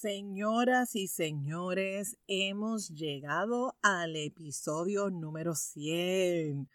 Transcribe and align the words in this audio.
Señoras 0.00 0.94
y 0.94 1.08
señores, 1.08 2.18
hemos 2.28 2.90
llegado 2.90 3.76
al 3.82 4.14
episodio 4.14 5.10
número 5.10 5.56
100. 5.56 6.68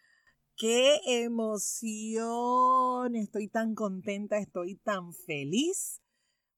¡Qué 0.57 0.99
emoción! 1.05 3.15
Estoy 3.15 3.47
tan 3.47 3.75
contenta, 3.75 4.39
estoy 4.39 4.75
tan 4.75 5.13
feliz. 5.13 6.01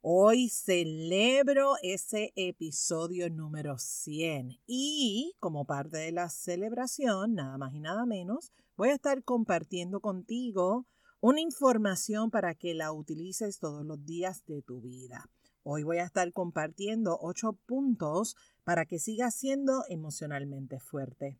Hoy 0.01 0.49
celebro 0.49 1.73
ese 1.83 2.33
episodio 2.35 3.29
número 3.29 3.77
100 3.77 4.59
y 4.65 5.35
como 5.39 5.65
parte 5.65 5.97
de 5.97 6.13
la 6.13 6.29
celebración, 6.29 7.35
nada 7.35 7.59
más 7.59 7.75
y 7.75 7.79
nada 7.79 8.07
menos, 8.07 8.51
voy 8.75 8.89
a 8.89 8.95
estar 8.95 9.23
compartiendo 9.23 9.99
contigo 9.99 10.87
una 11.21 11.41
información 11.41 12.31
para 12.31 12.55
que 12.55 12.73
la 12.73 12.91
utilices 12.91 13.59
todos 13.59 13.85
los 13.85 14.03
días 14.03 14.43
de 14.47 14.63
tu 14.63 14.81
vida. 14.81 15.29
Hoy 15.67 15.81
voy 15.81 15.97
a 15.97 16.03
estar 16.03 16.31
compartiendo 16.31 17.17
ocho 17.19 17.53
puntos 17.53 18.35
para 18.63 18.85
que 18.85 18.99
sigas 18.99 19.33
siendo 19.33 19.83
emocionalmente 19.89 20.79
fuerte. 20.79 21.39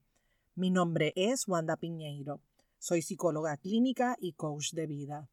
Mi 0.56 0.72
nombre 0.72 1.14
es 1.16 1.48
Wanda 1.48 1.78
Piñeiro. 1.78 2.42
Soy 2.80 3.04
psicóloga 3.04 3.56
clínica 3.58 4.18
y 4.20 4.34
coach 4.34 4.72
de 4.72 4.88
vida. 4.88 5.30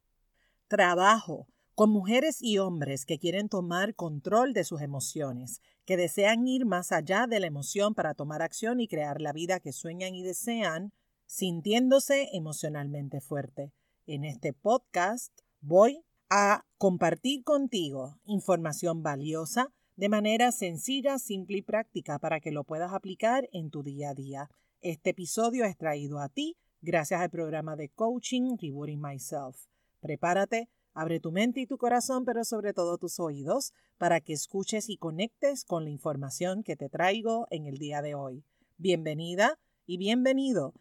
Trabajo 0.69 1.47
con 1.75 1.89
mujeres 1.89 2.43
y 2.43 2.59
hombres 2.59 3.07
que 3.07 3.19
quieren 3.19 3.49
tomar 3.49 3.95
control 3.95 4.53
de 4.53 4.63
sus 4.63 4.83
emociones, 4.83 5.63
que 5.87 5.97
desean 5.97 6.47
ir 6.47 6.67
más 6.67 6.93
allá 6.93 7.27
de 7.27 7.41
la 7.41 7.47
emoción 7.47 7.95
para 7.95 8.13
tomar 8.13 8.43
acción 8.43 8.79
y 8.79 8.89
crear 8.89 9.23
la 9.23 9.33
vida 9.33 9.59
que 9.59 9.73
sueñan 9.73 10.15
y 10.15 10.23
desean, 10.23 10.93
sintiéndose 11.25 12.29
emocionalmente 12.35 13.23
fuerte. 13.23 13.73
En 14.07 14.27
este 14.27 14.53
podcast 14.53 15.33
voy 15.63 16.05
a 16.35 16.65
compartir 16.79 17.45
contigo 17.45 18.19
información 18.25 19.03
valiosa 19.03 19.69
de 19.97 20.09
manera 20.09 20.51
sencilla, 20.51 21.19
simple 21.19 21.59
y 21.59 21.63
práctica 21.63 22.19
para 22.19 22.41
que 22.41 22.53
lo 22.53 22.65
puedas 22.65 22.95
aplicar 22.95 23.51
en 23.53 23.69
tu 23.69 23.83
día 23.83 24.09
a 24.09 24.15
día. 24.15 24.49
Este 24.81 25.11
episodio 25.11 25.67
es 25.67 25.77
traído 25.77 26.21
a 26.21 26.31
ti 26.31 26.57
gracias 26.81 27.21
al 27.21 27.29
programa 27.29 27.77
de 27.77 27.91
coaching 27.91 28.57
Rebooting 28.57 28.99
Myself. 28.99 29.67
Prepárate, 30.01 30.71
abre 30.95 31.21
tu 31.21 31.33
mente 31.33 31.61
y 31.61 31.67
tu 31.67 31.77
corazón, 31.77 32.25
pero 32.25 32.45
sobre 32.45 32.73
todo 32.73 32.97
tus 32.97 33.21
oídos, 33.21 33.75
para 33.99 34.23
que 34.23 34.33
escuches 34.33 34.89
y 34.89 34.97
conectes 34.97 35.67
con 35.67 35.85
la 35.85 35.91
información 35.91 36.63
que 36.63 36.77
te 36.77 36.89
traigo 36.89 37.47
en 37.51 37.67
el 37.67 37.77
día 37.77 38.01
de 38.01 38.15
hoy. 38.15 38.43
Bienvenida 38.79 39.59
y 39.85 39.99
bienvenido 39.99 40.73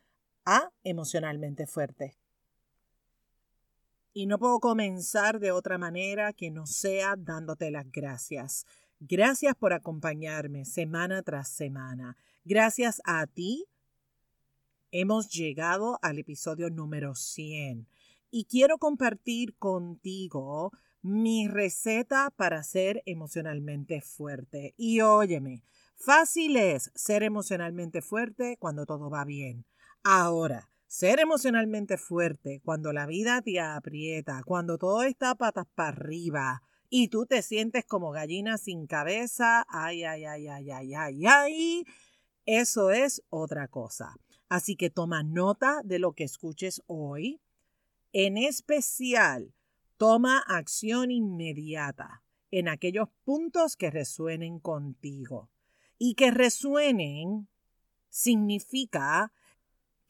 a 0.45 0.71
Emocionalmente 0.85 1.67
Fuerte. 1.67 2.20
Y 4.13 4.25
no 4.25 4.39
puedo 4.39 4.59
comenzar 4.59 5.39
de 5.39 5.51
otra 5.51 5.77
manera 5.77 6.33
que 6.33 6.51
no 6.51 6.65
sea 6.65 7.15
dándote 7.17 7.71
las 7.71 7.89
gracias. 7.91 8.65
Gracias 8.99 9.55
por 9.55 9.73
acompañarme 9.73 10.65
semana 10.65 11.23
tras 11.23 11.49
semana. 11.49 12.17
Gracias 12.43 13.01
a 13.05 13.25
ti 13.25 13.65
hemos 14.91 15.29
llegado 15.29 15.97
al 16.01 16.19
episodio 16.19 16.69
número 16.69 17.15
100 17.15 17.87
y 18.29 18.45
quiero 18.45 18.77
compartir 18.77 19.55
contigo 19.55 20.71
mi 21.01 21.47
receta 21.47 22.31
para 22.35 22.63
ser 22.63 23.01
emocionalmente 23.05 24.01
fuerte. 24.01 24.73
Y 24.77 25.01
óyeme, 25.01 25.63
fácil 25.95 26.57
es 26.57 26.91
ser 26.93 27.23
emocionalmente 27.23 28.01
fuerte 28.01 28.57
cuando 28.59 28.85
todo 28.85 29.09
va 29.09 29.25
bien. 29.25 29.65
Ahora, 30.03 30.69
ser 30.91 31.21
emocionalmente 31.21 31.97
fuerte 31.97 32.59
cuando 32.65 32.91
la 32.91 33.05
vida 33.05 33.41
te 33.41 33.61
aprieta, 33.61 34.41
cuando 34.45 34.77
todo 34.77 35.03
está 35.03 35.35
patas 35.35 35.65
para 35.73 35.87
arriba 35.87 36.63
y 36.89 37.07
tú 37.07 37.25
te 37.25 37.41
sientes 37.43 37.85
como 37.85 38.11
gallina 38.11 38.57
sin 38.57 38.87
cabeza, 38.87 39.65
ay, 39.69 40.03
ay, 40.03 40.25
ay, 40.25 40.49
ay, 40.49 40.69
ay, 40.69 40.93
ay, 40.93 41.25
ay, 41.25 41.85
eso 42.45 42.91
es 42.91 43.23
otra 43.29 43.69
cosa. 43.69 44.17
Así 44.49 44.75
que 44.75 44.89
toma 44.89 45.23
nota 45.23 45.79
de 45.85 45.97
lo 45.97 46.11
que 46.11 46.25
escuches 46.25 46.83
hoy. 46.87 47.39
En 48.11 48.35
especial, 48.35 49.53
toma 49.95 50.39
acción 50.39 51.09
inmediata 51.09 52.21
en 52.51 52.67
aquellos 52.67 53.07
puntos 53.23 53.77
que 53.77 53.91
resuenen 53.91 54.59
contigo. 54.59 55.49
Y 55.97 56.15
que 56.15 56.31
resuenen 56.31 57.47
significa 58.09 59.31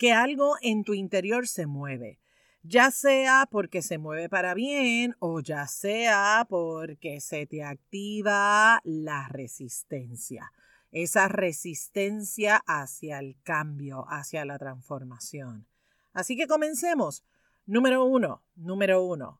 que 0.01 0.13
algo 0.13 0.56
en 0.63 0.84
tu 0.84 0.95
interior 0.95 1.47
se 1.47 1.67
mueve, 1.67 2.19
ya 2.63 2.89
sea 2.89 3.47
porque 3.51 3.84
se 3.84 4.00
mueve 4.00 4.29
para 4.29 4.56
bien 4.56 5.16
o 5.19 5.41
ya 5.41 5.67
sea 5.67 6.47
porque 6.50 7.22
se 7.22 7.45
te 7.45 7.63
activa 7.63 8.81
la 8.84 9.28
resistencia, 9.28 10.51
esa 10.91 11.28
resistencia 11.28 12.63
hacia 12.66 13.19
el 13.19 13.38
cambio, 13.44 14.06
hacia 14.09 14.44
la 14.44 14.57
transformación. 14.57 15.67
Así 16.13 16.35
que 16.35 16.47
comencemos. 16.47 17.23
Número 17.67 18.03
uno, 18.03 18.44
número 18.56 19.03
uno. 19.03 19.40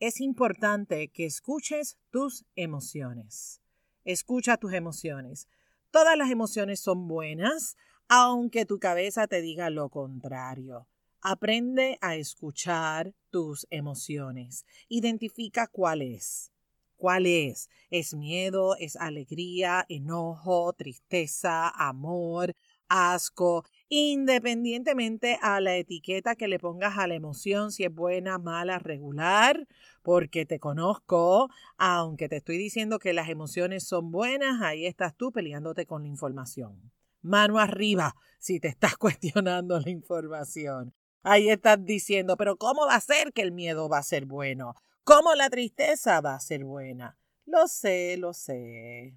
Es 0.00 0.22
importante 0.22 1.08
que 1.08 1.26
escuches 1.26 1.98
tus 2.08 2.46
emociones. 2.56 3.60
Escucha 4.04 4.56
tus 4.56 4.72
emociones. 4.72 5.48
Todas 5.90 6.16
las 6.16 6.30
emociones 6.30 6.80
son 6.80 7.08
buenas, 7.08 7.76
aunque 8.08 8.64
tu 8.64 8.78
cabeza 8.78 9.26
te 9.26 9.42
diga 9.42 9.70
lo 9.70 9.90
contrario. 9.90 10.88
Aprende 11.20 11.98
a 12.00 12.16
escuchar 12.16 13.14
tus 13.30 13.66
emociones. 13.70 14.64
Identifica 14.88 15.66
cuál 15.66 16.02
es. 16.02 16.50
¿Cuál 16.96 17.26
es? 17.26 17.68
¿Es 17.90 18.14
miedo? 18.14 18.76
¿Es 18.76 18.96
alegría? 18.96 19.84
¿Enojo? 19.88 20.72
¿Tristeza? 20.72 21.68
¿Amor? 21.68 22.54
¿Asco? 22.88 23.64
Independientemente 23.90 25.38
a 25.42 25.60
la 25.60 25.76
etiqueta 25.76 26.34
que 26.34 26.48
le 26.48 26.58
pongas 26.58 26.96
a 26.98 27.06
la 27.06 27.14
emoción, 27.14 27.72
si 27.72 27.84
es 27.84 27.94
buena, 27.94 28.38
mala, 28.38 28.78
regular, 28.78 29.68
porque 30.02 30.46
te 30.46 30.58
conozco, 30.58 31.50
aunque 31.76 32.28
te 32.28 32.36
estoy 32.36 32.56
diciendo 32.56 32.98
que 32.98 33.12
las 33.12 33.28
emociones 33.28 33.84
son 33.84 34.10
buenas, 34.10 34.62
ahí 34.62 34.86
estás 34.86 35.14
tú 35.14 35.30
peleándote 35.30 35.84
con 35.86 36.02
la 36.02 36.08
información 36.08 36.90
mano 37.28 37.58
arriba 37.58 38.16
si 38.38 38.58
te 38.60 38.68
estás 38.68 38.96
cuestionando 38.98 39.78
la 39.78 39.90
información. 39.90 40.94
Ahí 41.22 41.50
estás 41.50 41.84
diciendo, 41.84 42.36
pero 42.36 42.56
¿cómo 42.56 42.86
va 42.86 42.94
a 42.94 43.00
ser 43.00 43.32
que 43.32 43.42
el 43.42 43.52
miedo 43.52 43.88
va 43.88 43.98
a 43.98 44.02
ser 44.02 44.24
bueno? 44.24 44.74
¿Cómo 45.04 45.34
la 45.34 45.50
tristeza 45.50 46.20
va 46.20 46.34
a 46.34 46.40
ser 46.40 46.64
buena? 46.64 47.18
Lo 47.44 47.66
sé, 47.66 48.16
lo 48.18 48.32
sé. 48.32 49.14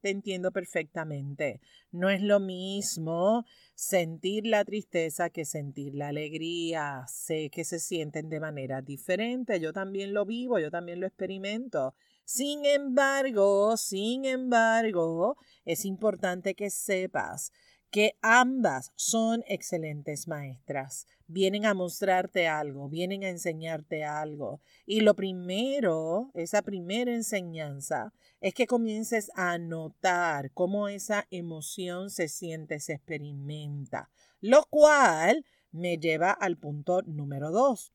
Te 0.00 0.10
entiendo 0.10 0.52
perfectamente. 0.52 1.60
No 1.90 2.08
es 2.08 2.22
lo 2.22 2.38
mismo 2.40 3.44
sentir 3.74 4.46
la 4.46 4.64
tristeza 4.64 5.30
que 5.30 5.44
sentir 5.44 5.94
la 5.94 6.08
alegría. 6.08 7.04
Sé 7.08 7.50
que 7.50 7.64
se 7.64 7.78
sienten 7.78 8.28
de 8.28 8.40
manera 8.40 8.80
diferente. 8.80 9.58
Yo 9.60 9.72
también 9.72 10.14
lo 10.14 10.24
vivo, 10.24 10.58
yo 10.58 10.70
también 10.70 11.00
lo 11.00 11.06
experimento. 11.06 11.94
Sin 12.30 12.66
embargo, 12.66 13.78
sin 13.78 14.26
embargo, 14.26 15.38
es 15.64 15.86
importante 15.86 16.54
que 16.54 16.68
sepas 16.68 17.52
que 17.90 18.18
ambas 18.20 18.92
son 18.96 19.42
excelentes 19.46 20.28
maestras. 20.28 21.06
Vienen 21.26 21.64
a 21.64 21.72
mostrarte 21.72 22.46
algo, 22.46 22.90
vienen 22.90 23.24
a 23.24 23.30
enseñarte 23.30 24.04
algo. 24.04 24.60
Y 24.84 25.00
lo 25.00 25.14
primero, 25.14 26.30
esa 26.34 26.60
primera 26.60 27.14
enseñanza, 27.14 28.12
es 28.42 28.52
que 28.52 28.66
comiences 28.66 29.30
a 29.34 29.56
notar 29.56 30.50
cómo 30.52 30.88
esa 30.88 31.26
emoción 31.30 32.10
se 32.10 32.28
siente, 32.28 32.78
se 32.78 32.92
experimenta. 32.92 34.10
Lo 34.42 34.66
cual 34.68 35.46
me 35.72 35.96
lleva 35.96 36.32
al 36.32 36.58
punto 36.58 37.00
número 37.06 37.50
dos. 37.50 37.90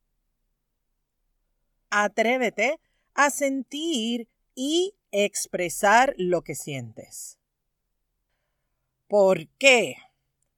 Atrévete 1.92 2.80
a 3.14 3.30
sentir 3.30 4.28
y 4.56 4.96
expresar 5.12 6.16
lo 6.18 6.42
que 6.42 6.56
sientes. 6.56 7.38
¿Por 9.08 9.48
qué? 9.58 9.96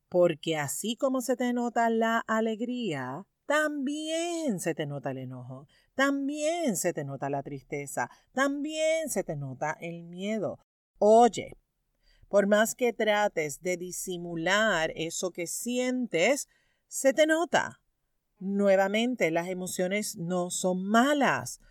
Porque 0.09 0.57
así 0.57 0.95
como 0.95 1.21
se 1.21 1.35
te 1.35 1.51
nota 1.53 1.89
la 1.89 2.19
alegría, 2.19 3.25
también 3.45 4.59
se 4.59 4.73
te 4.73 4.85
nota 4.85 5.11
el 5.11 5.19
enojo, 5.19 5.67
también 5.93 6.77
se 6.77 6.93
te 6.93 7.03
nota 7.03 7.29
la 7.29 7.43
tristeza, 7.43 8.09
también 8.33 9.09
se 9.09 9.23
te 9.23 9.35
nota 9.35 9.77
el 9.81 10.03
miedo. 10.03 10.59
Oye, 10.99 11.57
por 12.29 12.47
más 12.47 12.75
que 12.75 12.93
trates 12.93 13.61
de 13.61 13.77
disimular 13.77 14.91
eso 14.95 15.31
que 15.31 15.47
sientes, 15.47 16.47
se 16.87 17.13
te 17.13 17.27
nota. 17.27 17.81
Nuevamente, 18.39 19.31
las 19.31 19.47
emociones 19.47 20.17
no 20.17 20.49
son 20.49 20.83
malas. 20.83 21.61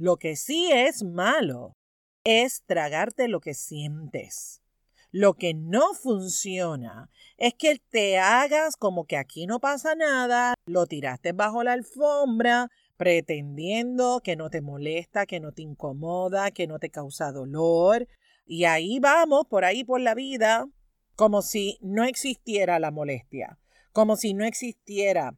Lo 0.00 0.16
que 0.16 0.34
sí 0.34 0.70
es 0.72 1.02
malo 1.02 1.76
es 2.24 2.62
tragarte 2.64 3.28
lo 3.28 3.40
que 3.40 3.52
sientes. 3.52 4.62
Lo 5.10 5.34
que 5.34 5.52
no 5.52 5.92
funciona 5.92 7.10
es 7.36 7.52
que 7.52 7.82
te 7.90 8.18
hagas 8.18 8.76
como 8.76 9.04
que 9.04 9.18
aquí 9.18 9.46
no 9.46 9.60
pasa 9.60 9.94
nada, 9.94 10.54
lo 10.64 10.86
tiraste 10.86 11.32
bajo 11.32 11.62
la 11.64 11.74
alfombra, 11.74 12.70
pretendiendo 12.96 14.22
que 14.24 14.36
no 14.36 14.48
te 14.48 14.62
molesta, 14.62 15.26
que 15.26 15.38
no 15.38 15.52
te 15.52 15.60
incomoda, 15.60 16.50
que 16.50 16.66
no 16.66 16.78
te 16.78 16.88
causa 16.88 17.30
dolor. 17.30 18.08
Y 18.46 18.64
ahí 18.64 19.00
vamos, 19.00 19.48
por 19.50 19.66
ahí 19.66 19.84
por 19.84 20.00
la 20.00 20.14
vida, 20.14 20.66
como 21.14 21.42
si 21.42 21.76
no 21.82 22.04
existiera 22.04 22.78
la 22.78 22.90
molestia, 22.90 23.58
como 23.92 24.16
si 24.16 24.32
no 24.32 24.46
existiera 24.46 25.36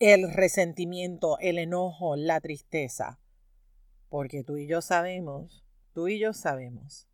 el 0.00 0.32
resentimiento, 0.32 1.38
el 1.38 1.58
enojo, 1.58 2.16
la 2.16 2.40
tristeza. 2.40 3.20
Porque 4.12 4.44
tú 4.44 4.58
y 4.58 4.66
yo 4.66 4.82
sabemos, 4.82 5.64
tú 5.94 6.06
y 6.06 6.18
yo 6.18 6.34
sabemos, 6.34 7.08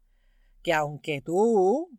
que 0.65 0.73
aunque 0.73 1.23
tú, 1.23 1.97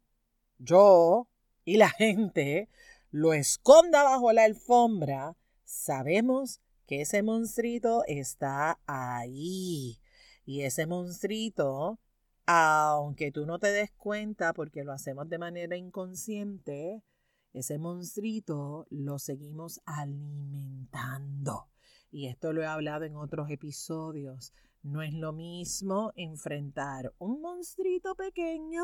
yo 0.57 1.29
y 1.63 1.77
la 1.77 1.89
gente 1.89 2.67
lo 3.09 3.31
esconda 3.31 4.03
bajo 4.03 4.33
la 4.33 4.43
alfombra, 4.43 5.37
sabemos 5.63 6.59
que 6.85 6.99
ese 6.99 7.23
monstruito 7.23 8.03
está 8.07 8.81
ahí. 8.87 10.01
Y 10.43 10.63
ese 10.63 10.85
monstruito, 10.85 12.01
aunque 12.45 13.31
tú 13.31 13.45
no 13.45 13.57
te 13.57 13.71
des 13.71 13.91
cuenta 13.91 14.51
porque 14.51 14.83
lo 14.83 14.91
hacemos 14.91 15.29
de 15.29 15.37
manera 15.37 15.77
inconsciente, 15.77 17.05
ese 17.53 17.77
monstruito 17.77 18.85
lo 18.89 19.17
seguimos 19.17 19.79
alimentando. 19.85 21.69
Y 22.11 22.27
esto 22.27 22.51
lo 22.51 22.63
he 22.63 22.65
hablado 22.65 23.05
en 23.05 23.15
otros 23.15 23.49
episodios. 23.49 24.51
No 24.81 25.01
es 25.01 25.13
lo 25.13 25.33
mismo 25.33 26.13
enfrentar 26.15 27.13
un 27.17 27.41
monstruito 27.41 28.15
pequeño 28.15 28.83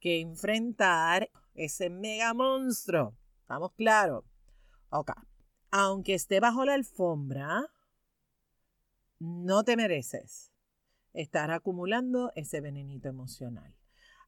que 0.00 0.20
enfrentar 0.20 1.30
ese 1.54 1.88
mega 1.88 2.34
monstruo. 2.34 3.16
¿Estamos 3.40 3.72
claros? 3.74 4.24
Ok. 4.90 5.12
Aunque 5.70 6.14
esté 6.14 6.40
bajo 6.40 6.64
la 6.64 6.74
alfombra, 6.74 7.66
no 9.18 9.64
te 9.64 9.76
mereces 9.76 10.52
estar 11.12 11.50
acumulando 11.50 12.32
ese 12.34 12.60
venenito 12.60 13.08
emocional. 13.08 13.74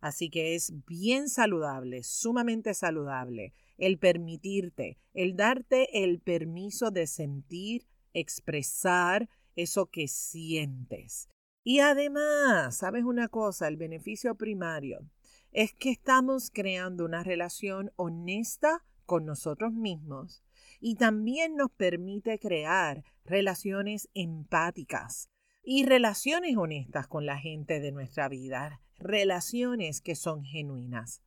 Así 0.01 0.31
que 0.31 0.55
es 0.55 0.73
bien 0.87 1.29
saludable, 1.29 2.03
sumamente 2.03 2.75
saludable, 2.75 3.53
el 3.77 3.99
permitirte, 3.99 4.99
el 5.15 5.37
darte 5.37 6.05
el 6.05 6.21
permiso 6.21 6.91
de 6.91 7.07
sentir, 7.07 7.87
expresar 8.13 9.29
eso 9.57 9.87
que 9.87 10.09
sientes. 10.09 11.29
Y 11.63 11.81
además, 11.81 12.77
¿sabes 12.77 13.05
una 13.05 13.29
cosa? 13.29 13.69
El 13.69 13.77
beneficio 13.77 14.35
primario 14.35 15.01
es 15.53 15.75
que 15.75 15.91
estamos 15.91 16.51
creando 16.51 17.05
una 17.05 17.23
relación 17.23 17.93
honesta 17.97 18.85
con 19.05 19.27
nosotros 19.27 19.73
mismos 19.73 20.43
y 20.81 20.95
también 20.95 21.57
nos 21.57 21.71
permite 21.71 22.39
crear 22.39 23.05
relaciones 23.25 24.09
empáticas 24.15 25.29
y 25.63 25.85
relaciones 25.85 26.57
honestas 26.57 27.07
con 27.07 27.27
la 27.27 27.39
gente 27.39 27.81
de 27.81 27.93
nuestra 27.93 28.29
vida, 28.29 28.81
relaciones 28.99 30.01
que 30.01 30.15
son 30.15 30.45
genuinas. 30.45 31.23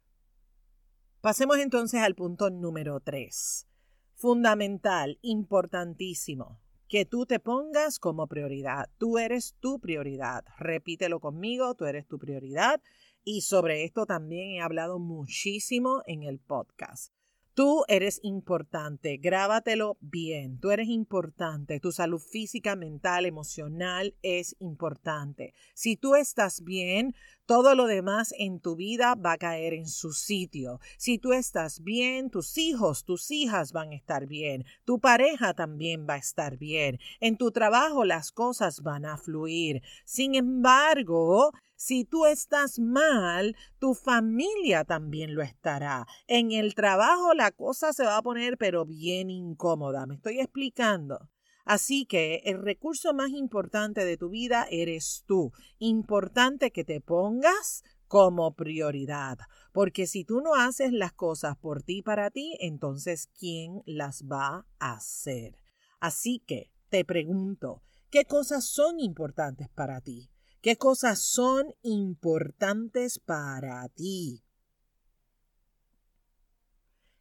Pasemos 1.22 1.58
entonces 1.60 2.02
al 2.02 2.16
punto 2.16 2.50
número 2.50 3.00
3. 3.00 3.68
Fundamental, 4.16 5.20
importantísimo, 5.22 6.60
que 6.88 7.06
tú 7.06 7.26
te 7.26 7.40
pongas 7.40 8.00
como 8.00 8.28
prioridad. 8.28 8.90
Tú 8.98 9.18
eres 9.18 9.56
tu 9.60 9.80
prioridad. 9.80 10.44
Repítelo 10.58 11.20
conmigo, 11.20 11.76
tú 11.76 11.86
eres 11.86 12.08
tu 12.08 12.20
prioridad. 12.20 12.82
Y 13.24 13.42
sobre 13.42 13.84
esto 13.84 14.06
también 14.06 14.52
he 14.52 14.62
hablado 14.62 15.00
muchísimo 15.00 16.02
en 16.06 16.24
el 16.24 16.40
podcast. 16.40 17.14
Tú 17.56 17.84
eres 17.88 18.20
importante, 18.24 19.18
grábatelo 19.18 19.98
bien, 20.02 20.60
tú 20.60 20.72
eres 20.72 20.88
importante, 20.88 21.80
tu 21.80 21.92
salud 21.92 22.20
física, 22.20 22.76
mental, 22.76 23.28
emocional 23.28 24.16
es 24.24 24.56
importante. 24.58 25.54
Si 25.76 25.96
tú 25.96 26.16
estás 26.16 26.64
bien, 26.64 27.14
todo 27.46 27.76
lo 27.76 27.86
demás 27.86 28.34
en 28.40 28.60
tu 28.60 28.76
vida 28.76 29.14
va 29.14 29.34
a 29.34 29.38
caer 29.38 29.76
en 29.76 29.88
su 29.88 30.14
sitio. 30.14 30.80
Si 30.98 31.20
tú 31.20 31.32
estás 31.34 31.84
bien, 31.84 32.32
tus 32.32 32.58
hijos, 32.58 33.04
tus 33.04 33.30
hijas 33.30 33.72
van 33.72 33.92
a 33.92 33.96
estar 33.98 34.26
bien, 34.26 34.66
tu 34.84 35.00
pareja 35.00 35.54
también 35.54 36.08
va 36.10 36.16
a 36.16 36.18
estar 36.18 36.58
bien, 36.58 36.98
en 37.20 37.38
tu 37.38 37.52
trabajo 37.52 38.04
las 38.04 38.32
cosas 38.32 38.82
van 38.82 39.06
a 39.06 39.18
fluir. 39.18 39.84
Sin 40.06 40.34
embargo, 40.34 41.52
si 41.84 42.06
tú 42.06 42.26
estás 42.26 42.80
mal, 42.80 43.58
tu 43.78 43.94
familia 43.94 44.86
también 44.86 45.36
lo 45.36 45.42
estará. 45.42 46.08
En 46.28 46.54
el 46.54 46.76
trabajo 46.76 47.34
la 47.34 47.52
cosa 47.52 47.92
se 47.92 48.06
va 48.06 48.16
a 48.16 48.22
poner 48.22 48.58
pero 48.58 48.86
bien 48.86 49.30
incómoda. 49.30 50.06
¿Me 50.06 50.16
estoy 50.16 50.40
explicando? 50.40 51.30
Así 51.66 52.06
que 52.06 52.42
el 52.46 52.62
recurso 52.62 53.14
más 53.14 53.32
importante 53.32 54.06
de 54.06 54.16
tu 54.16 54.30
vida 54.30 54.66
eres 54.72 55.26
tú. 55.28 55.52
Importante 55.78 56.72
que 56.72 56.86
te 56.86 57.02
pongas 57.02 57.84
como 58.08 58.56
prioridad. 58.56 59.40
Porque 59.74 60.08
si 60.08 60.24
tú 60.24 60.40
no 60.40 60.56
haces 60.56 60.94
las 60.94 61.12
cosas 61.12 61.58
por 61.58 61.84
ti 61.84 62.02
para 62.02 62.32
ti, 62.32 62.56
entonces 62.62 63.28
¿quién 63.38 63.84
las 63.86 64.24
va 64.24 64.66
a 64.80 64.94
hacer? 64.94 65.58
Así 66.00 66.40
que 66.48 66.72
te 66.88 67.04
pregunto, 67.04 67.84
¿qué 68.10 68.24
cosas 68.24 68.64
son 68.64 69.02
importantes 69.02 69.68
para 69.68 70.00
ti? 70.00 70.33
¿Qué 70.64 70.78
cosas 70.78 71.20
son 71.20 71.76
importantes 71.82 73.20
para 73.20 73.86
ti? 73.90 74.46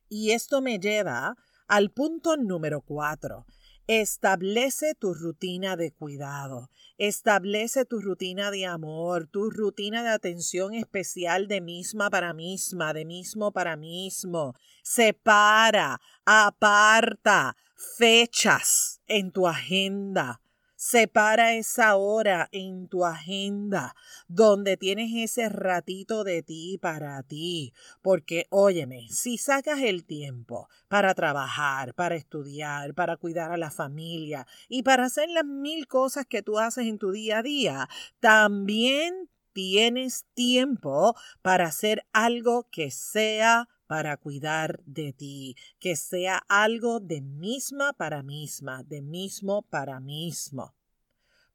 Y 0.09 0.31
esto 0.31 0.61
me 0.61 0.79
lleva 0.79 1.37
al 1.67 1.91
punto 1.91 2.37
número 2.37 2.83
cuatro. 2.83 3.44
Establece 3.89 4.94
tu 4.94 5.12
rutina 5.12 5.75
de 5.75 5.91
cuidado, 5.91 6.71
establece 6.99 7.85
tu 7.85 8.00
rutina 8.00 8.53
de 8.53 8.65
amor, 8.65 9.27
tu 9.27 9.50
rutina 9.50 10.05
de 10.05 10.11
atención 10.11 10.75
especial 10.75 11.49
de 11.49 11.61
misma 11.61 12.11
para 12.11 12.35
misma, 12.35 12.94
de 12.94 13.05
mismo 13.05 13.50
para 13.50 13.75
mismo. 13.75 14.55
Separa, 14.85 16.00
aparta 16.25 17.56
fechas 17.99 19.00
en 19.09 19.33
tu 19.33 19.49
agenda 19.49 20.41
Separa 20.84 21.55
esa 21.55 21.94
hora 21.94 22.49
en 22.50 22.88
tu 22.88 23.05
agenda 23.05 23.94
donde 24.26 24.76
tienes 24.76 25.12
ese 25.14 25.49
ratito 25.49 26.25
de 26.25 26.43
ti 26.43 26.76
para 26.82 27.23
ti. 27.23 27.73
Porque, 28.02 28.49
óyeme, 28.50 29.06
si 29.08 29.38
sacas 29.38 29.79
el 29.79 30.05
tiempo 30.05 30.69
para 30.88 31.14
trabajar, 31.14 31.94
para 31.94 32.17
estudiar, 32.17 32.94
para 32.94 33.17
cuidar 33.17 33.52
a 33.52 33.56
la 33.58 33.70
familia 33.70 34.44
y 34.69 34.82
para 34.82 35.05
hacer 35.05 35.29
las 35.31 35.44
mil 35.44 35.87
cosas 35.87 36.26
que 36.26 36.43
tú 36.43 36.58
haces 36.58 36.88
en 36.88 36.99
tu 36.99 37.12
día 37.12 37.38
a 37.38 37.43
día, 37.44 37.88
también 38.19 39.31
tienes 39.52 40.26
tiempo 40.34 41.15
para 41.43 41.67
hacer 41.67 42.05
algo 42.12 42.67
que 42.72 42.91
sea 42.91 43.69
para 43.93 44.17
cuidar 44.17 44.81
de 44.87 45.13
ti, 45.13 45.55
que 45.79 45.96
sea 45.96 46.39
algo 46.49 46.99
de 46.99 47.20
misma 47.20 47.93
para 47.93 48.22
misma, 48.22 48.82
de 48.84 49.03
mismo 49.03 49.61
para 49.69 50.01
mismo. 50.01 50.75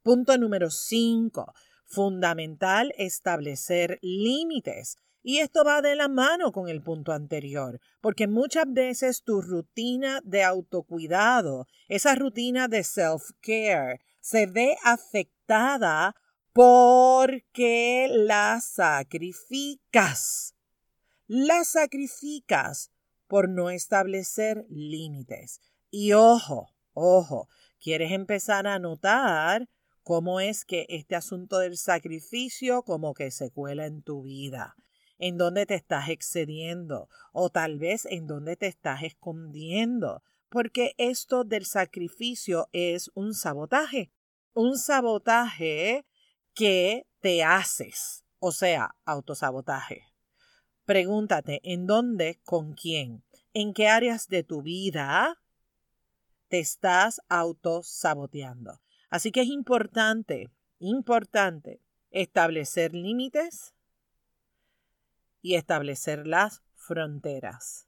Punto 0.04 0.38
número 0.38 0.70
5. 0.70 1.52
Fundamental 1.84 2.94
establecer 2.96 3.98
límites. 4.02 4.98
Y 5.24 5.38
esto 5.38 5.64
va 5.64 5.82
de 5.82 5.96
la 5.96 6.06
mano 6.06 6.52
con 6.52 6.68
el 6.68 6.80
punto 6.80 7.10
anterior, 7.10 7.80
porque 8.00 8.28
muchas 8.28 8.72
veces 8.72 9.24
tu 9.24 9.40
rutina 9.40 10.20
de 10.22 10.44
autocuidado, 10.44 11.66
esa 11.88 12.14
rutina 12.14 12.68
de 12.68 12.84
self-care, 12.84 13.98
se 14.20 14.46
ve 14.46 14.76
afectada 14.84 16.14
porque 16.52 18.06
la 18.08 18.60
sacrificas 18.60 20.54
la 21.28 21.62
sacrificas 21.64 22.90
por 23.26 23.50
no 23.50 23.68
establecer 23.68 24.64
límites. 24.70 25.60
Y 25.90 26.14
ojo, 26.14 26.74
ojo, 26.94 27.48
quieres 27.78 28.12
empezar 28.12 28.66
a 28.66 28.78
notar 28.78 29.68
cómo 30.02 30.40
es 30.40 30.64
que 30.64 30.86
este 30.88 31.14
asunto 31.14 31.58
del 31.58 31.76
sacrificio 31.76 32.82
como 32.82 33.12
que 33.12 33.30
se 33.30 33.50
cuela 33.50 33.84
en 33.84 34.02
tu 34.02 34.22
vida, 34.22 34.74
en 35.18 35.36
dónde 35.36 35.66
te 35.66 35.74
estás 35.74 36.08
excediendo 36.08 37.10
o 37.32 37.50
tal 37.50 37.78
vez 37.78 38.06
en 38.06 38.26
dónde 38.26 38.56
te 38.56 38.66
estás 38.66 39.02
escondiendo, 39.02 40.22
porque 40.48 40.94
esto 40.96 41.44
del 41.44 41.66
sacrificio 41.66 42.70
es 42.72 43.10
un 43.14 43.34
sabotaje, 43.34 44.10
un 44.54 44.78
sabotaje 44.78 46.06
que 46.54 47.06
te 47.20 47.44
haces, 47.44 48.24
o 48.38 48.50
sea, 48.50 48.96
autosabotaje. 49.04 50.07
Pregúntate 50.88 51.60
en 51.64 51.86
dónde, 51.86 52.40
con 52.44 52.72
quién, 52.72 53.22
en 53.52 53.74
qué 53.74 53.88
áreas 53.88 54.26
de 54.28 54.42
tu 54.42 54.62
vida 54.62 55.38
te 56.48 56.60
estás 56.60 57.20
autosaboteando. 57.28 58.80
Así 59.10 59.30
que 59.30 59.42
es 59.42 59.48
importante, 59.48 60.48
importante 60.78 61.82
establecer 62.10 62.94
límites 62.94 63.74
y 65.42 65.56
establecer 65.56 66.26
las 66.26 66.62
fronteras. 66.74 67.86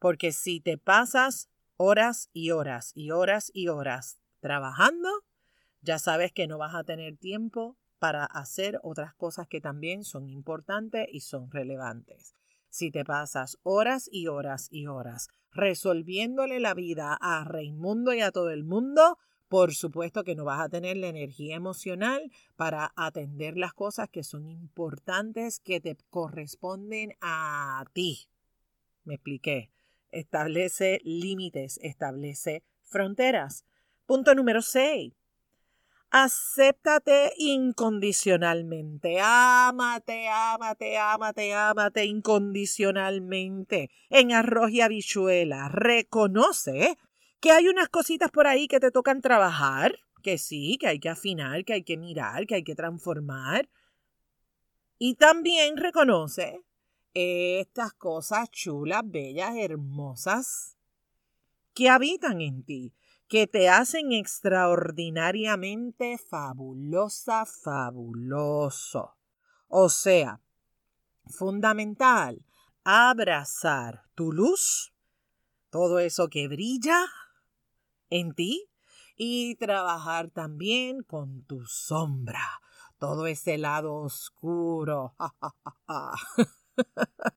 Porque 0.00 0.32
si 0.32 0.58
te 0.58 0.78
pasas 0.78 1.48
horas 1.76 2.28
y 2.32 2.50
horas 2.50 2.90
y 2.96 3.12
horas 3.12 3.52
y 3.54 3.68
horas 3.68 4.18
trabajando, 4.40 5.10
ya 5.80 6.00
sabes 6.00 6.32
que 6.32 6.48
no 6.48 6.58
vas 6.58 6.74
a 6.74 6.82
tener 6.82 7.18
tiempo 7.18 7.76
para 7.98 8.24
hacer 8.24 8.78
otras 8.82 9.14
cosas 9.14 9.48
que 9.48 9.60
también 9.60 10.04
son 10.04 10.28
importantes 10.28 11.06
y 11.10 11.20
son 11.20 11.50
relevantes. 11.50 12.34
Si 12.68 12.90
te 12.90 13.04
pasas 13.04 13.58
horas 13.62 14.08
y 14.12 14.26
horas 14.26 14.68
y 14.70 14.86
horas 14.86 15.28
resolviéndole 15.52 16.60
la 16.60 16.74
vida 16.74 17.16
a 17.20 17.42
Raimundo 17.44 18.12
y 18.12 18.20
a 18.20 18.30
todo 18.30 18.50
el 18.50 18.64
mundo, 18.64 19.18
por 19.48 19.74
supuesto 19.74 20.24
que 20.24 20.34
no 20.34 20.44
vas 20.44 20.60
a 20.60 20.68
tener 20.68 20.96
la 20.96 21.08
energía 21.08 21.56
emocional 21.56 22.30
para 22.56 22.92
atender 22.96 23.56
las 23.56 23.72
cosas 23.72 24.08
que 24.10 24.22
son 24.22 24.46
importantes, 24.46 25.60
que 25.60 25.80
te 25.80 25.96
corresponden 26.10 27.14
a 27.20 27.84
ti. 27.92 28.28
Me 29.04 29.14
expliqué. 29.14 29.70
Establece 30.10 31.00
límites, 31.04 31.78
establece 31.82 32.62
fronteras. 32.82 33.64
Punto 34.04 34.34
número 34.34 34.62
6. 34.62 35.12
Acéptate 36.10 37.32
incondicionalmente. 37.36 39.18
Ámate, 39.20 40.28
ámate, 40.28 40.96
ámate, 40.96 41.52
ámate 41.52 42.04
incondicionalmente. 42.04 43.90
En 44.08 44.32
arroz 44.32 44.70
y 44.70 44.80
habichuela. 44.80 45.68
Reconoce 45.68 46.96
que 47.40 47.50
hay 47.50 47.68
unas 47.68 47.88
cositas 47.88 48.30
por 48.30 48.46
ahí 48.46 48.68
que 48.68 48.80
te 48.80 48.90
tocan 48.90 49.20
trabajar. 49.20 49.98
Que 50.22 50.38
sí, 50.38 50.78
que 50.80 50.88
hay 50.88 50.98
que 50.98 51.08
afinar, 51.08 51.64
que 51.64 51.74
hay 51.74 51.82
que 51.82 51.96
mirar, 51.96 52.46
que 52.46 52.56
hay 52.56 52.64
que 52.64 52.74
transformar. 52.74 53.68
Y 54.98 55.14
también 55.14 55.76
reconoce 55.76 56.62
estas 57.14 57.92
cosas 57.94 58.50
chulas, 58.50 59.02
bellas, 59.04 59.56
hermosas 59.56 60.76
que 61.74 61.88
habitan 61.88 62.40
en 62.40 62.62
ti 62.62 62.94
que 63.28 63.46
te 63.46 63.68
hacen 63.68 64.12
extraordinariamente 64.12 66.18
fabulosa, 66.18 67.44
fabuloso. 67.44 69.16
O 69.68 69.88
sea, 69.88 70.40
fundamental, 71.26 72.44
abrazar 72.84 74.04
tu 74.14 74.32
luz, 74.32 74.92
todo 75.70 75.98
eso 75.98 76.28
que 76.28 76.46
brilla 76.46 77.04
en 78.10 78.34
ti, 78.34 78.70
y 79.16 79.56
trabajar 79.56 80.30
también 80.30 81.02
con 81.02 81.42
tu 81.44 81.66
sombra, 81.66 82.60
todo 82.98 83.26
ese 83.26 83.58
lado 83.58 83.94
oscuro. 83.94 85.16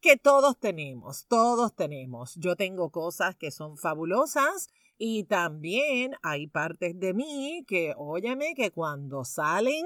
que 0.00 0.16
todos 0.16 0.58
tenemos, 0.58 1.26
todos 1.26 1.74
tenemos. 1.74 2.34
Yo 2.36 2.56
tengo 2.56 2.90
cosas 2.90 3.36
que 3.36 3.50
son 3.50 3.76
fabulosas 3.76 4.68
y 4.98 5.24
también 5.24 6.16
hay 6.22 6.48
partes 6.48 6.98
de 6.98 7.14
mí 7.14 7.64
que, 7.68 7.94
óyeme, 7.96 8.54
que 8.56 8.72
cuando 8.72 9.24
salen 9.24 9.84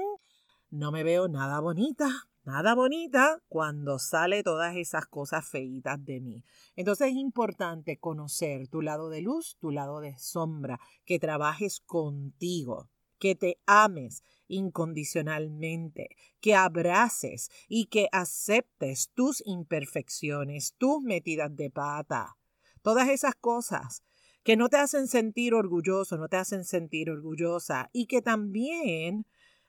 no 0.71 0.91
me 0.91 1.03
veo 1.03 1.27
nada 1.27 1.59
bonita, 1.59 2.09
nada 2.43 2.73
bonita 2.73 3.39
cuando 3.47 3.99
sale 3.99 4.41
todas 4.41 4.75
esas 4.75 5.05
cosas 5.05 5.47
feitas 5.47 6.03
de 6.03 6.19
mí. 6.19 6.43
Entonces 6.75 7.09
es 7.09 7.13
importante 7.13 7.97
conocer 7.97 8.67
tu 8.69 8.81
lado 8.81 9.09
de 9.09 9.21
luz, 9.21 9.55
tu 9.59 9.69
lado 9.69 9.99
de 9.99 10.17
sombra, 10.17 10.79
que 11.05 11.19
trabajes 11.19 11.79
contigo, 11.81 12.89
que 13.19 13.35
te 13.35 13.59
ames 13.67 14.23
incondicionalmente, 14.47 16.09
que 16.41 16.55
abraces 16.55 17.51
y 17.69 17.85
que 17.85 18.09
aceptes 18.11 19.11
tus 19.13 19.43
imperfecciones, 19.45 20.73
tus 20.79 21.03
metidas 21.03 21.55
de 21.55 21.69
pata. 21.69 22.35
Todas 22.81 23.09
esas 23.09 23.35
cosas 23.35 24.01
que 24.43 24.57
no 24.57 24.69
te 24.69 24.77
hacen 24.77 25.07
sentir 25.07 25.53
orgulloso, 25.53 26.17
no 26.17 26.27
te 26.27 26.37
hacen 26.37 26.65
sentir 26.65 27.09
orgullosa 27.09 27.89
y 27.93 28.07
que 28.07 28.21
también 28.21 29.25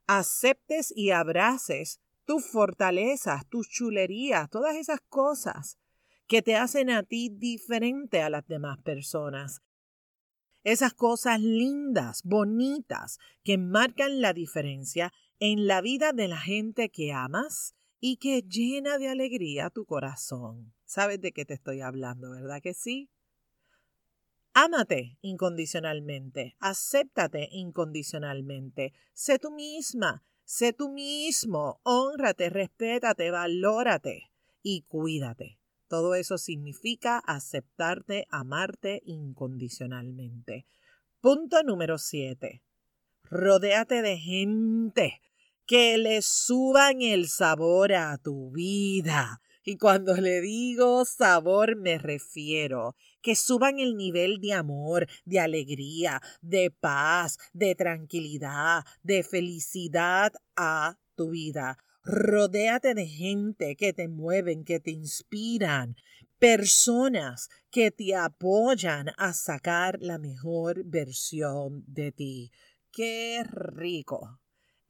aceptes 0.07 0.93
y 0.95 1.11
abraces 1.11 2.01
tus 2.25 2.47
fortalezas, 2.47 3.47
tus 3.49 3.69
chulerías, 3.69 4.51
todas 4.51 4.77
esas 4.77 5.01
cosas 5.09 5.79
que 6.27 6.43
te 6.43 6.57
hacen 6.57 6.91
a 6.91 7.03
ti 7.03 7.31
diferente 7.31 8.23
a 8.23 8.31
las 8.31 8.47
demás 8.47 8.79
personas. 8.79 9.63
Esas 10.65 10.95
cosas 10.95 11.41
lindas, 11.41 12.23
bonitas, 12.25 13.19
que 13.45 13.59
marcan 13.59 14.23
la 14.23 14.33
diferencia 14.33 15.13
en 15.39 15.67
la 15.67 15.83
vida 15.83 16.13
de 16.13 16.27
la 16.27 16.39
gente 16.39 16.89
que 16.89 17.13
amas 17.13 17.75
y 18.01 18.17
que 18.17 18.43
llena 18.43 18.97
de 18.97 19.09
alegría 19.09 19.69
tu 19.69 19.85
corazón. 19.85 20.73
¿Sabes 20.87 21.21
de 21.21 21.33
qué 21.33 21.45
te 21.45 21.55
estoy 21.55 21.83
hablando, 21.83 22.31
verdad 22.31 22.63
que 22.63 22.73
sí? 22.73 23.11
Ámate 24.57 25.19
incondicionalmente, 25.21 26.57
acéptate 26.61 27.49
incondicionalmente, 27.51 28.93
sé 29.13 29.41
tú 29.41 29.51
misma, 29.51 30.25
sé 30.45 30.73
tú 30.73 30.93
mismo, 30.93 31.81
honrate, 31.83 32.51
respétate, 32.51 33.33
valórate 33.33 34.31
y 34.63 34.83
cuídate. 34.83 35.59
Todo 35.89 36.15
eso 36.15 36.39
significa 36.39 37.19
aceptarte, 37.19 38.27
amarte 38.31 39.03
incondicionalmente. 39.05 40.67
Punto 41.21 41.65
número 41.65 41.99
7. 41.99 42.63
Rodéate 43.25 44.03
de 44.03 44.19
gente 44.19 45.21
que 45.67 45.99
le 45.99 46.23
suban 46.23 47.03
el 47.03 47.29
sabor 47.29 47.93
a 47.93 48.19
tu 48.19 48.53
vida. 48.53 49.41
Y 49.67 49.79
cuando 49.79 50.15
le 50.15 50.43
digo 50.43 51.07
sabor 51.07 51.77
me 51.77 51.97
refiero 51.97 52.97
que 53.23 53.35
suban 53.35 53.79
el 53.79 53.97
nivel 53.97 54.39
de 54.39 54.53
amor, 54.53 55.07
de 55.25 55.41
alegría, 55.41 56.21
de 56.43 56.71
paz, 56.71 57.39
de 57.55 57.75
tranquilidad, 57.75 58.85
de 59.03 59.23
felicidad 59.23 60.35
a 60.55 60.99
tu 61.15 61.31
vida. 61.31 61.79
Rodéate 62.05 62.93
de 62.93 63.07
gente 63.07 63.77
que 63.77 63.95
te 63.95 64.07
mueven, 64.07 64.65
que 64.65 64.81
te 64.81 64.91
inspiran, 64.91 65.97
personas 66.39 67.49
que 67.71 67.91
te 67.91 68.15
apoyan 68.15 69.13
a 69.17 69.33
sacar 69.33 69.97
la 70.03 70.19
mejor 70.19 70.85
versión 70.85 71.83
de 71.87 72.13
ti. 72.13 72.53
Qué 72.93 73.43
rico 73.45 74.41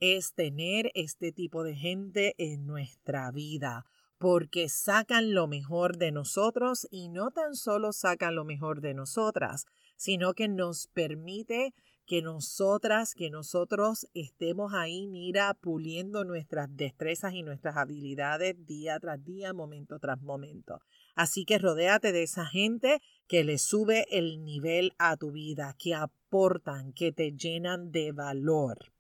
es 0.00 0.34
tener 0.34 0.90
este 0.94 1.30
tipo 1.30 1.62
de 1.62 1.76
gente 1.76 2.34
en 2.38 2.66
nuestra 2.66 3.30
vida 3.30 3.86
porque 4.18 4.68
sacan 4.68 5.35
lo 5.35 5.47
mejor 5.47 5.97
de 5.97 6.12
nosotros 6.12 6.87
y 6.90 7.09
no 7.09 7.30
tan 7.30 7.54
solo 7.54 7.92
sacan 7.92 8.35
lo 8.35 8.44
mejor 8.44 8.80
de 8.80 8.94
nosotras, 8.94 9.66
sino 9.97 10.35
que 10.35 10.49
nos 10.49 10.87
permite 10.88 11.75
que 12.06 12.21
nosotras, 12.21 13.14
que 13.14 13.30
nosotros 13.30 14.06
estemos 14.14 14.75
ahí, 14.75 15.06
mira, 15.06 15.54
puliendo 15.54 16.25
nuestras 16.25 16.68
destrezas 16.76 17.33
y 17.33 17.42
nuestras 17.42 17.76
habilidades 17.76 18.66
día 18.66 18.99
tras 19.00 19.25
día, 19.25 19.52
momento 19.52 19.99
tras 19.99 20.21
momento. 20.21 20.80
Así 21.14 21.44
que 21.44 21.59
rodéate 21.59 22.12
de 22.12 22.25
esa 22.25 22.44
gente 22.44 23.00
que 23.26 23.44
le 23.44 23.59
sube 23.59 24.06
el 24.11 24.44
nivel 24.44 24.92
a 24.99 25.16
tu 25.16 25.33
vida, 25.33 25.75
que 25.78 25.94
aportan, 25.94 26.92
que 26.92 27.12
te 27.12 27.33
llenan 27.33 27.90
de 27.90 28.12
valor. 28.12 28.92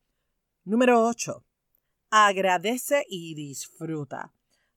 Número 0.64 1.06
8. 1.06 1.44
Agradece 2.10 3.04
y 3.08 3.34
disfruta. 3.34 4.32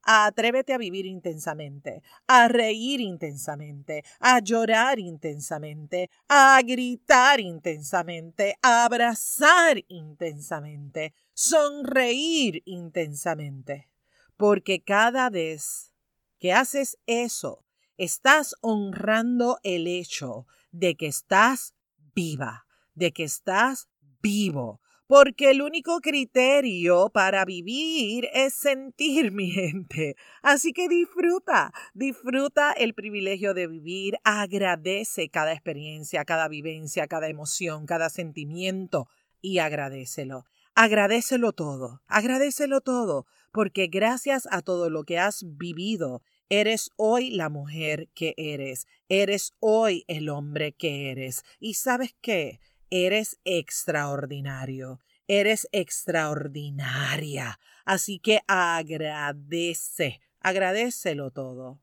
Atrévete 0.09 0.71
a 0.71 0.77
vivir 0.77 1.05
intensamente, 1.05 2.01
a 2.27 2.47
reír 2.47 3.01
intensamente, 3.01 4.05
a 4.21 4.39
llorar 4.39 4.99
intensamente, 4.99 6.09
a 6.29 6.61
gritar 6.61 7.41
intensamente, 7.41 8.55
a 8.61 8.85
abrazar 8.85 9.83
intensamente, 9.89 11.13
sonreír 11.33 12.63
intensamente. 12.63 13.89
Porque 14.37 14.81
cada 14.81 15.29
vez 15.29 15.91
que 16.39 16.53
haces 16.53 16.97
eso, 17.05 17.65
estás 17.97 18.55
honrando 18.61 19.59
el 19.63 19.87
hecho 19.87 20.47
de 20.71 20.95
que 20.95 21.07
estás 21.07 21.73
viva, 22.15 22.65
de 22.95 23.11
que 23.11 23.25
estás 23.25 23.89
vivo, 24.21 24.79
porque 25.07 25.51
el 25.51 25.61
único 25.61 26.01
criterio 26.01 27.09
para 27.09 27.45
vivir 27.45 28.27
es 28.33 28.53
sentir, 28.53 29.31
mi 29.31 29.49
gente. 29.49 30.15
Así 30.41 30.73
que 30.73 30.87
disfruta, 30.87 31.73
disfruta 31.93 32.73
el 32.73 32.93
privilegio 32.93 33.53
de 33.53 33.67
vivir, 33.67 34.19
agradece 34.23 35.29
cada 35.29 35.53
experiencia, 35.53 36.25
cada 36.25 36.47
vivencia, 36.47 37.07
cada 37.07 37.29
emoción, 37.29 37.85
cada 37.85 38.09
sentimiento 38.09 39.07
y 39.41 39.59
agradecelo. 39.59 40.45
Agradecelo 40.75 41.53
todo, 41.53 42.01
agradecelo 42.07 42.81
todo, 42.81 43.25
porque 43.51 43.87
gracias 43.87 44.47
a 44.51 44.61
todo 44.61 44.91
lo 44.91 45.05
que 45.05 45.17
has 45.17 45.43
vivido, 45.57 46.21
Eres 46.49 46.91
hoy 46.95 47.29
la 47.31 47.49
mujer 47.49 48.07
que 48.15 48.33
eres, 48.37 48.87
eres 49.09 49.51
hoy 49.59 50.05
el 50.07 50.29
hombre 50.29 50.71
que 50.71 51.11
eres. 51.11 51.43
¿Y 51.59 51.73
sabes 51.73 52.15
qué? 52.21 52.61
Eres 52.89 53.39
extraordinario, 53.44 55.01
eres 55.27 55.67
extraordinaria. 55.72 57.60
Así 57.86 58.20
que 58.20 58.41
agradece, 58.48 60.22
agradecelo 60.39 61.32
todo. 61.32 61.79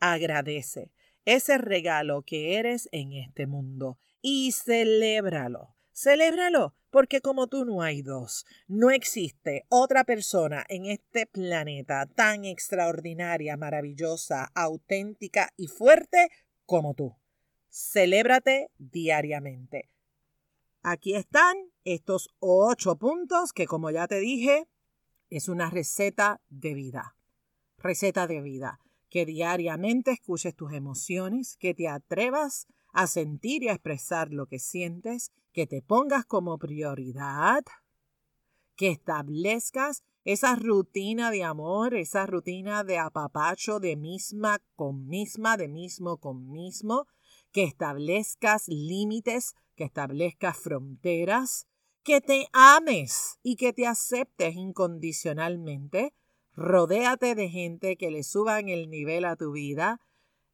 Agradece 0.00 0.92
ese 1.24 1.58
regalo 1.58 2.22
que 2.22 2.56
eres 2.56 2.88
en 2.92 3.12
este 3.12 3.46
mundo 3.46 3.98
y 4.22 4.52
celébralo. 4.52 5.74
Celébralo 5.92 6.74
porque 6.90 7.20
como 7.20 7.48
tú 7.48 7.64
no 7.64 7.82
hay 7.82 8.02
dos. 8.02 8.46
No 8.66 8.90
existe 8.90 9.66
otra 9.68 10.04
persona 10.04 10.64
en 10.68 10.86
este 10.86 11.26
planeta 11.26 12.06
tan 12.06 12.44
extraordinaria, 12.44 13.56
maravillosa, 13.56 14.50
auténtica 14.54 15.52
y 15.56 15.66
fuerte 15.66 16.30
como 16.64 16.94
tú. 16.94 17.17
Celébrate 17.80 18.72
diariamente. 18.76 19.88
Aquí 20.82 21.14
están 21.14 21.56
estos 21.84 22.28
ocho 22.40 22.96
puntos 22.96 23.52
que, 23.52 23.66
como 23.66 23.92
ya 23.92 24.08
te 24.08 24.18
dije, 24.18 24.66
es 25.30 25.48
una 25.48 25.70
receta 25.70 26.40
de 26.48 26.74
vida. 26.74 27.14
Receta 27.76 28.26
de 28.26 28.42
vida. 28.42 28.80
Que 29.10 29.24
diariamente 29.24 30.10
escuches 30.10 30.56
tus 30.56 30.72
emociones, 30.72 31.56
que 31.56 31.72
te 31.72 31.86
atrevas 31.86 32.66
a 32.92 33.06
sentir 33.06 33.62
y 33.62 33.68
a 33.68 33.74
expresar 33.74 34.32
lo 34.32 34.46
que 34.46 34.58
sientes, 34.58 35.30
que 35.52 35.68
te 35.68 35.80
pongas 35.80 36.24
como 36.24 36.58
prioridad, 36.58 37.62
que 38.74 38.90
establezcas 38.90 40.02
esa 40.24 40.56
rutina 40.56 41.30
de 41.30 41.44
amor, 41.44 41.94
esa 41.94 42.26
rutina 42.26 42.82
de 42.82 42.98
apapacho 42.98 43.78
de 43.78 43.94
misma 43.94 44.58
con 44.74 45.06
misma, 45.06 45.56
de 45.56 45.68
mismo 45.68 46.16
con 46.16 46.50
mismo, 46.50 47.06
que 47.58 47.64
establezcas 47.64 48.68
límites, 48.68 49.56
que 49.74 49.82
establezcas 49.82 50.56
fronteras, 50.56 51.66
que 52.04 52.20
te 52.20 52.46
ames 52.52 53.40
y 53.42 53.56
que 53.56 53.72
te 53.72 53.84
aceptes 53.84 54.54
incondicionalmente. 54.54 56.14
Rodéate 56.52 57.34
de 57.34 57.48
gente 57.48 57.96
que 57.96 58.12
le 58.12 58.22
suban 58.22 58.68
el 58.68 58.88
nivel 58.88 59.24
a 59.24 59.34
tu 59.34 59.50
vida 59.50 60.00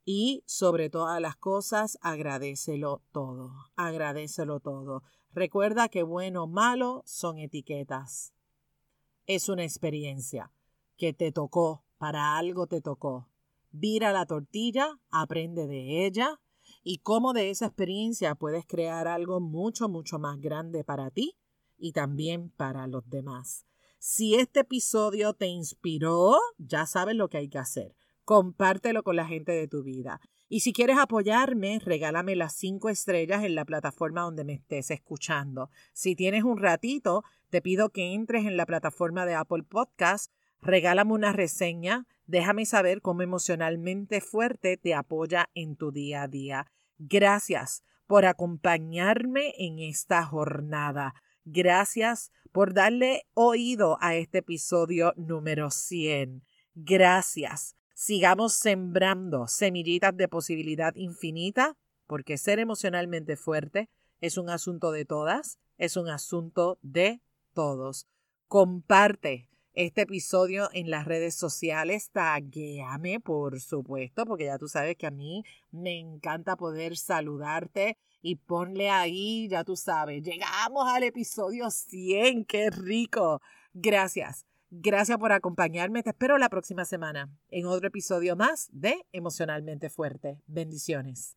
y 0.07 0.45
sobre 0.47 0.89
todas 0.89 1.21
las 1.21 1.37
cosas 1.37 1.99
agradecelo 2.01 3.03
todo, 3.13 3.53
agradecelo 3.77 4.61
todo. 4.61 5.03
Recuerda 5.31 5.91
que 5.91 6.05
bueno 6.05 6.45
o 6.45 6.47
malo 6.47 7.03
son 7.05 7.37
etiquetas. 7.37 8.33
Es 9.27 9.51
una 9.51 9.65
experiencia 9.65 10.51
que 10.97 11.13
te 11.13 11.33
tocó, 11.33 11.85
para 11.99 12.39
algo 12.39 12.67
te 12.67 12.81
tocó. 12.81 13.29
Vira 13.73 14.11
la 14.11 14.25
tortilla, 14.25 14.99
aprende 15.11 15.67
de 15.67 16.07
ella 16.07 16.41
y 16.85 16.99
cómo 16.99 17.33
de 17.33 17.51
esa 17.51 17.67
experiencia 17.67 18.37
puedes 18.37 18.65
crear 18.67 19.09
algo 19.09 19.41
mucho, 19.41 19.89
mucho 19.89 20.21
más 20.21 20.41
grande 20.41 20.85
para 20.85 21.11
ti 21.11 21.37
y 21.77 21.91
también 21.93 22.51
para 22.51 22.87
los 22.87 23.09
demás. 23.11 23.67
Si 23.99 24.37
este 24.37 24.61
episodio 24.61 25.33
te 25.33 25.47
inspiró, 25.47 26.37
ya 26.59 26.87
sabes 26.87 27.17
lo 27.17 27.29
que 27.29 27.39
hay 27.39 27.49
que 27.49 27.59
hacer 27.59 27.97
compártelo 28.25 29.03
con 29.03 29.17
la 29.17 29.27
gente 29.27 29.53
de 29.53 29.69
tu 29.69 29.83
vida. 29.83 30.21
Y 30.49 30.61
si 30.61 30.73
quieres 30.73 30.99
apoyarme, 30.99 31.79
regálame 31.81 32.37
las 32.37 32.55
cinco 32.55 32.89
estrellas 32.89 33.45
en 33.45 33.55
la 33.55 33.65
plataforma 33.65 34.23
donde 34.23 34.45
me 34.45 34.55
estés 34.55 34.91
escuchando. 34.91 35.71
Si 35.93 36.15
tienes 36.15 36.45
un 36.45 36.59
ratito, 36.59 37.23
te 37.51 37.63
pido 37.63 37.91
que 37.91 38.15
entres 38.15 38.45
en 38.45 38.57
la 38.57 38.67
plataforma 38.67 39.27
de 39.27 39.35
Apple 39.35 39.63
Podcast, 39.63 40.31
regálame 40.65 41.13
una 41.13 41.33
reseña, 41.33 42.07
déjame 42.27 42.67
saber 42.67 43.01
cómo 43.01 43.23
emocionalmente 43.23 44.21
fuerte 44.21 44.77
te 44.77 44.95
apoya 44.95 45.51
en 45.55 45.77
tu 45.77 45.93
día 45.93 46.23
a 46.23 46.29
día. 46.29 46.67
Gracias 46.99 47.85
por 48.07 48.25
acompañarme 48.25 49.55
en 49.59 49.79
esta 49.79 50.25
jornada. 50.25 51.15
Gracias 51.45 52.33
por 52.51 52.75
darle 52.75 53.27
oído 53.35 53.99
a 54.01 54.17
este 54.17 54.39
episodio 54.39 55.13
número 55.17 55.71
100. 55.71 56.43
Gracias 56.75 57.77
sigamos 57.95 58.55
sembrando 58.55 59.47
semillitas 59.47 60.15
de 60.17 60.29
posibilidad 60.29 60.95
infinita, 60.97 61.77
porque 62.07 62.37
ser 62.37 62.59
emocionalmente 62.59 63.37
fuerte 63.37 63.89
es 64.21 64.37
un 64.37 64.51
asunto 64.51 64.91
de 64.91 65.05
todas, 65.05 65.59
es 65.79 65.97
un 65.97 66.09
asunto 66.09 66.79
de 66.83 67.23
todos. 67.55 68.07
Comparte 68.49 69.49
este 69.75 70.03
episodio 70.03 70.69
en 70.73 70.91
las 70.91 71.05
redes 71.05 71.35
sociales, 71.35 72.11
taguéame, 72.11 73.21
por 73.21 73.61
supuesto, 73.61 74.25
porque 74.25 74.47
ya 74.47 74.59
tú 74.59 74.69
sabes 74.69 74.97
que 74.97 75.07
a 75.07 75.11
mí 75.11 75.45
me 75.71 75.99
encanta 75.99 76.57
poder 76.57 76.97
saludarte 76.97 77.99
y 78.23 78.37
ponle 78.37 78.89
ahí, 78.89 79.49
ya 79.49 79.65
tú 79.65 79.77
sabes, 79.77 80.23
llegamos 80.23 80.89
al 80.89 81.03
episodio 81.03 81.71
100, 81.71 82.45
qué 82.45 82.71
rico. 82.71 83.43
Gracias. 83.73 84.47
Gracias 84.71 85.19
por 85.19 85.31
acompañarme. 85.31 86.03
Te 86.03 86.11
espero 86.11 86.37
la 86.39 86.49
próxima 86.49 86.85
semana 86.85 87.31
en 87.49 87.67
otro 87.67 87.87
episodio 87.87 88.35
más 88.35 88.69
de 88.73 89.07
Emocionalmente 89.13 89.89
Fuerte. 89.89 90.41
Bendiciones. 90.47 91.37